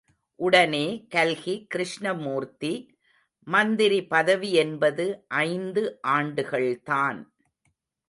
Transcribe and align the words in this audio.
உடனே 0.39 0.85
கல்கி 1.09 1.67
கிருஷ்ணமூர்த்தி, 1.69 2.73
மந்திரி 3.47 3.99
பதவி 4.05 4.51
என்பது 4.53 5.05
ஐந்து 5.27 5.99
ஆண்டுகள்தான். 6.07 7.19